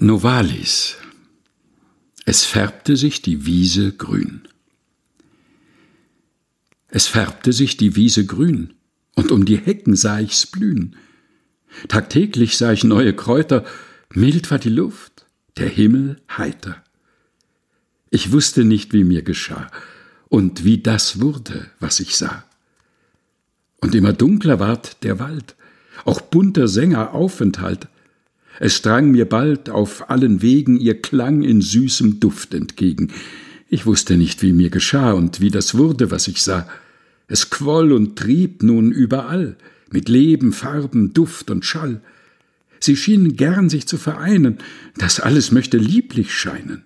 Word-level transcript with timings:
Novalis. 0.00 0.96
Es 2.24 2.44
färbte 2.44 2.96
sich 2.96 3.20
die 3.20 3.46
Wiese 3.46 3.90
grün. 3.90 4.46
Es 6.86 7.08
färbte 7.08 7.52
sich 7.52 7.76
die 7.76 7.96
Wiese 7.96 8.24
grün, 8.24 8.74
und 9.16 9.32
um 9.32 9.44
die 9.44 9.56
Hecken 9.56 9.96
sah 9.96 10.20
ich's 10.20 10.46
blühen. 10.46 10.94
Tagtäglich 11.88 12.56
sah 12.56 12.70
ich 12.70 12.84
neue 12.84 13.12
Kräuter, 13.12 13.64
mild 14.14 14.52
war 14.52 14.60
die 14.60 14.68
Luft, 14.68 15.26
der 15.56 15.68
Himmel 15.68 16.22
heiter. 16.30 16.84
Ich 18.10 18.30
wusste 18.30 18.64
nicht, 18.64 18.92
wie 18.92 19.02
mir 19.02 19.22
geschah 19.22 19.68
und 20.28 20.62
wie 20.62 20.78
das 20.78 21.20
wurde, 21.20 21.72
was 21.80 21.98
ich 21.98 22.14
sah. 22.14 22.44
Und 23.80 23.96
immer 23.96 24.12
dunkler 24.12 24.60
ward 24.60 25.02
der 25.02 25.18
Wald, 25.18 25.56
auch 26.04 26.20
bunter 26.20 26.68
Sänger 26.68 27.14
Aufenthalt, 27.14 27.88
es 28.60 28.82
drang 28.82 29.10
mir 29.10 29.24
bald 29.24 29.70
auf 29.70 30.10
allen 30.10 30.42
Wegen 30.42 30.78
ihr 30.78 31.00
Klang 31.00 31.42
in 31.42 31.60
süßem 31.60 32.20
Duft 32.20 32.54
entgegen. 32.54 33.12
Ich 33.68 33.86
wusste 33.86 34.16
nicht, 34.16 34.42
wie 34.42 34.52
mir 34.52 34.70
geschah 34.70 35.12
und 35.12 35.40
wie 35.40 35.50
das 35.50 35.76
wurde, 35.76 36.10
was 36.10 36.28
ich 36.28 36.42
sah. 36.42 36.68
Es 37.28 37.50
quoll 37.50 37.92
und 37.92 38.16
trieb 38.16 38.62
nun 38.62 38.90
überall, 38.90 39.56
mit 39.90 40.08
Leben, 40.08 40.52
Farben, 40.52 41.12
Duft 41.12 41.50
und 41.50 41.64
Schall. 41.64 42.00
Sie 42.80 42.96
schienen 42.96 43.36
gern 43.36 43.68
sich 43.68 43.86
zu 43.86 43.98
vereinen, 43.98 44.58
das 44.96 45.20
alles 45.20 45.52
möchte 45.52 45.78
lieblich 45.78 46.34
scheinen. 46.34 46.84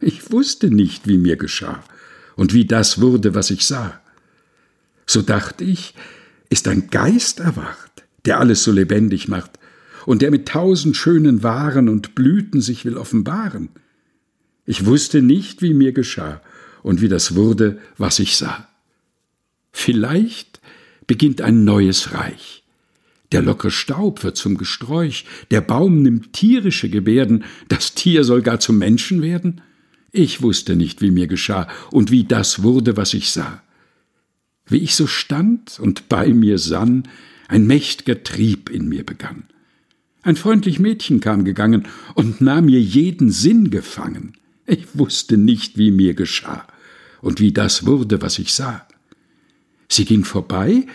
Ich 0.00 0.30
wusste 0.30 0.70
nicht, 0.70 1.06
wie 1.06 1.18
mir 1.18 1.36
geschah 1.36 1.82
und 2.36 2.54
wie 2.54 2.64
das 2.64 3.00
wurde, 3.00 3.34
was 3.34 3.50
ich 3.50 3.66
sah. 3.66 4.00
So 5.06 5.22
dacht 5.22 5.60
ich, 5.60 5.94
ist 6.50 6.68
ein 6.68 6.90
Geist 6.90 7.40
erwacht, 7.40 8.04
der 8.24 8.38
alles 8.38 8.64
so 8.64 8.72
lebendig 8.72 9.28
macht, 9.28 9.59
und 10.06 10.22
der 10.22 10.30
mit 10.30 10.48
tausend 10.48 10.96
schönen 10.96 11.42
Waren 11.42 11.88
und 11.88 12.14
Blüten 12.14 12.60
sich 12.60 12.84
will 12.84 12.96
offenbaren. 12.96 13.68
Ich 14.66 14.86
wusste 14.86 15.22
nicht, 15.22 15.62
wie 15.62 15.74
mir 15.74 15.92
geschah 15.92 16.40
und 16.82 17.00
wie 17.00 17.08
das 17.08 17.34
wurde, 17.34 17.78
was 17.98 18.18
ich 18.18 18.36
sah. 18.36 18.68
Vielleicht 19.72 20.60
beginnt 21.06 21.40
ein 21.40 21.64
neues 21.64 22.14
Reich. 22.14 22.62
Der 23.32 23.42
lockere 23.42 23.70
Staub 23.70 24.24
wird 24.24 24.36
zum 24.36 24.56
Gesträuch, 24.56 25.24
der 25.50 25.60
Baum 25.60 26.02
nimmt 26.02 26.32
tierische 26.32 26.88
Gebärden, 26.88 27.44
das 27.68 27.94
Tier 27.94 28.24
soll 28.24 28.42
gar 28.42 28.58
zum 28.58 28.78
Menschen 28.78 29.22
werden? 29.22 29.60
Ich 30.12 30.42
wusste 30.42 30.74
nicht, 30.74 31.00
wie 31.00 31.12
mir 31.12 31.28
geschah 31.28 31.68
und 31.92 32.10
wie 32.10 32.24
das 32.24 32.62
wurde, 32.64 32.96
was 32.96 33.14
ich 33.14 33.30
sah. 33.30 33.62
Wie 34.66 34.78
ich 34.78 34.96
so 34.96 35.06
stand 35.06 35.78
und 35.78 36.08
bei 36.08 36.28
mir 36.28 36.58
sann, 36.58 37.08
ein 37.48 37.66
mächt'ger 37.66 38.22
Trieb 38.22 38.70
in 38.70 38.88
mir 38.88 39.04
begann. 39.04 39.44
Ein 40.22 40.36
freundlich 40.36 40.78
Mädchen 40.78 41.20
kam 41.20 41.44
gegangen 41.44 41.88
und 42.14 42.40
nahm 42.40 42.66
mir 42.66 42.80
jeden 42.80 43.30
Sinn 43.30 43.70
gefangen. 43.70 44.34
Ich 44.66 44.86
wusste 44.96 45.36
nicht, 45.36 45.78
wie 45.78 45.90
mir 45.90 46.14
geschah 46.14 46.66
und 47.22 47.40
wie 47.40 47.52
das 47.52 47.86
wurde, 47.86 48.20
was 48.22 48.38
ich 48.38 48.52
sah. 48.52 48.86
Sie 49.88 50.04
ging 50.04 50.24
vorbei, 50.24 50.86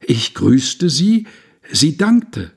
ich 0.00 0.34
grüßte 0.34 0.90
sie, 0.90 1.26
sie 1.70 1.96
dankte. 1.96 2.52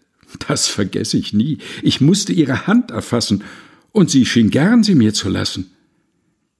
Das 0.48 0.68
vergesse 0.68 1.18
ich 1.18 1.34
nie. 1.34 1.58
Ich 1.82 2.00
musste 2.00 2.32
ihre 2.32 2.66
Hand 2.68 2.92
erfassen, 2.92 3.44
und 3.92 4.10
sie 4.10 4.26
schien 4.26 4.50
gern, 4.50 4.84
sie 4.84 4.96
mir 4.96 5.14
zu 5.14 5.28
lassen. 5.28 5.72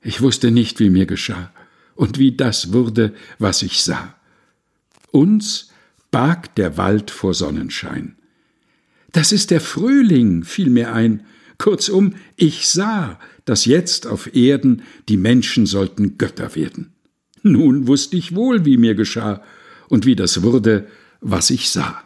Ich 0.02 0.22
wusste 0.22 0.52
nicht, 0.52 0.80
wie 0.80 0.90
mir 0.90 1.06
geschah 1.06 1.52
und 1.96 2.18
wie 2.18 2.36
das 2.36 2.74
wurde, 2.74 3.14
was 3.40 3.62
ich 3.62 3.82
sah. 3.82 4.16
Uns 5.12 5.70
barg 6.10 6.56
der 6.56 6.78
Wald 6.78 7.12
vor 7.12 7.34
Sonnenschein. 7.34 8.18
Das 9.12 9.32
ist 9.32 9.52
der 9.52 9.62
Frühling, 9.62 10.44
fiel 10.44 10.70
mir 10.70 10.94
ein. 10.94 11.26
Kurzum, 11.58 12.16
ich 12.38 12.68
sah, 12.68 13.20
dass 13.46 13.66
jetzt 13.66 14.08
auf 14.08 14.34
Erden 14.34 14.84
die 15.10 15.18
Menschen 15.18 15.66
sollten 15.66 16.18
Götter 16.18 16.56
werden. 16.56 16.94
Nun 17.44 17.88
wusste 17.88 18.18
ich 18.18 18.36
wohl, 18.36 18.66
wie 18.66 18.78
mir 18.78 18.96
geschah 18.96 19.44
und 19.90 20.06
wie 20.06 20.16
das 20.16 20.42
wurde, 20.42 20.88
was 21.20 21.50
ich 21.50 21.70
sah. 21.70 22.04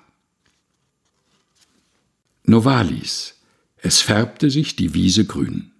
Novalis. 2.43 3.35
Es 3.77 4.01
färbte 4.01 4.49
sich 4.49 4.75
die 4.75 4.93
Wiese 4.93 5.25
grün. 5.25 5.71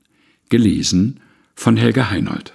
Gelesen 0.49 1.19
von 1.55 1.77
Helga 1.77 2.11
Heinold. 2.11 2.53